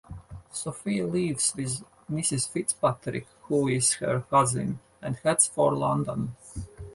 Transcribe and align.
Sophia 0.49 1.05
leaves 1.05 1.53
with 1.55 1.83
Mrs. 2.11 2.49
Fitzpatrick, 2.49 3.27
who 3.43 3.67
is 3.67 3.93
her 3.97 4.21
cousin, 4.31 4.79
and 4.99 5.17
heads 5.17 5.45
for 5.47 5.75
London. 5.75 6.35